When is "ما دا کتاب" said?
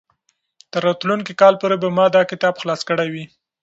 1.97-2.53